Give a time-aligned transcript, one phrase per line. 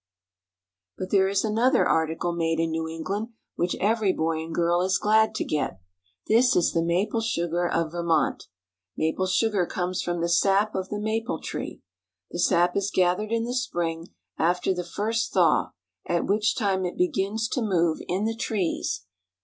[0.97, 4.97] But there is another article made in New England which every boy and girl is
[4.97, 5.79] glad to get.
[6.25, 8.45] This is the maple sugar of Vermont.
[8.97, 11.83] Maple sugar comes from the sap of the maple tree.
[12.31, 14.07] The sap is gathered in the spring,
[14.39, 15.73] after the first thaw,
[16.07, 19.05] at which time it begins to move in the trees.